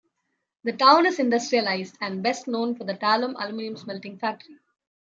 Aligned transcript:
The 0.63 0.73
town 0.73 1.05
is 1.05 1.19
industrialized 1.19 1.95
and 2.01 2.23
best 2.23 2.47
known 2.47 2.73
for 2.73 2.85
the 2.85 2.95
Talum 2.95 3.35
aluminum-smelting 3.35 4.17
factory. 4.17 4.57